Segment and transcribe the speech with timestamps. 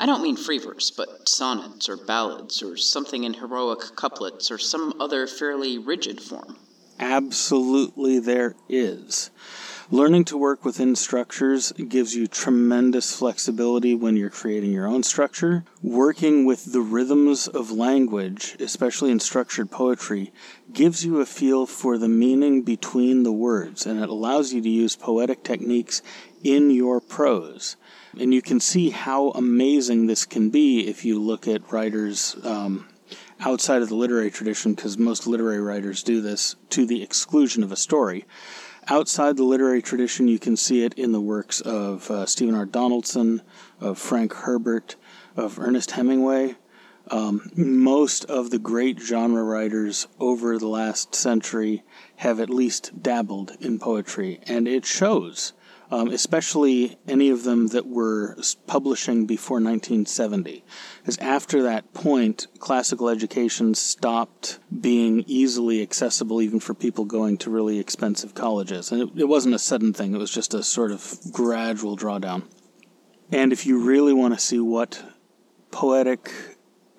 [0.00, 4.56] I don't mean free verse, but sonnets or ballads or something in heroic couplets or
[4.56, 6.56] some other fairly rigid form.
[6.98, 9.30] Absolutely, there is.
[9.90, 15.64] Learning to work within structures gives you tremendous flexibility when you're creating your own structure.
[15.82, 20.32] Working with the rhythms of language, especially in structured poetry,
[20.72, 24.68] gives you a feel for the meaning between the words, and it allows you to
[24.68, 26.00] use poetic techniques
[26.42, 27.76] in your prose.
[28.18, 32.88] And you can see how amazing this can be if you look at writers um,
[33.40, 37.72] outside of the literary tradition, because most literary writers do this to the exclusion of
[37.72, 38.24] a story.
[38.88, 42.66] Outside the literary tradition, you can see it in the works of uh, Stephen R.
[42.66, 43.42] Donaldson,
[43.78, 44.96] of Frank Herbert,
[45.36, 46.56] of Ernest Hemingway.
[47.10, 51.82] Um, most of the great genre writers over the last century
[52.16, 55.52] have at least dabbled in poetry, and it shows
[55.90, 58.36] um, especially any of them that were
[58.66, 60.64] publishing before 1970.
[60.98, 67.50] Because after that point, classical education stopped being easily accessible even for people going to
[67.50, 68.92] really expensive colleges.
[68.92, 72.44] And it, it wasn't a sudden thing, it was just a sort of gradual drawdown.
[73.32, 75.04] And if you really want to see what
[75.70, 76.30] poetic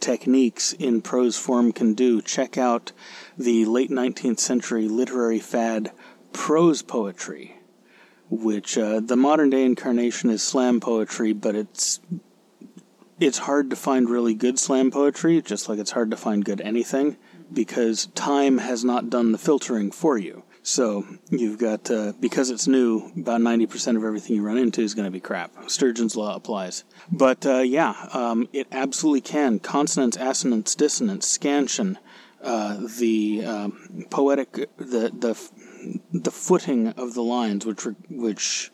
[0.00, 2.92] techniques in prose form can do, check out
[3.38, 5.90] the late 19th century literary fad
[6.32, 7.56] prose poetry
[8.30, 12.00] which uh, the modern day incarnation is slam poetry, but it's
[13.18, 16.60] it's hard to find really good slam poetry, just like it's hard to find good
[16.60, 17.16] anything,
[17.52, 20.42] because time has not done the filtering for you.
[20.62, 24.82] So you've got uh, because it's new, about ninety percent of everything you run into
[24.82, 25.52] is going to be crap.
[25.70, 26.82] Sturgeon's law applies.
[27.10, 29.60] But uh, yeah, um, it absolutely can.
[29.60, 31.98] Consonance, assonance, dissonance, scansion,
[32.42, 35.40] uh, the um, poetic, the the
[36.12, 38.70] the footing of the lines, which which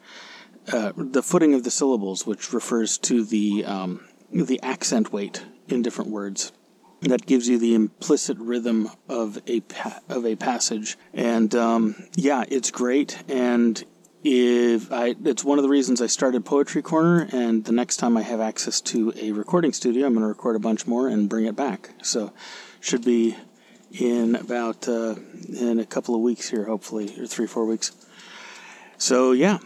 [0.72, 5.82] uh, the footing of the syllables, which refers to the um, the accent weight in
[5.82, 6.53] different words.
[7.00, 12.44] That gives you the implicit rhythm of a pa- of a passage, and um, yeah,
[12.49, 13.23] it's great.
[13.29, 13.85] And
[14.25, 17.28] if I, it's one of the reasons I started Poetry Corner.
[17.32, 20.55] And the next time I have access to a recording studio, I'm going to record
[20.55, 21.90] a bunch more and bring it back.
[22.02, 22.32] So,
[22.81, 23.37] should be
[23.93, 25.15] in about uh,
[25.49, 27.93] in a couple of weeks here, hopefully, or three, four weeks.
[28.99, 29.59] So yeah,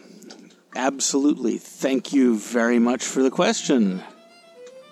[0.74, 1.58] absolutely.
[1.58, 4.02] Thank you very much for the question.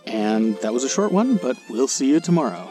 [0.06, 2.70] And that was a short one, but we'll see you tomorrow.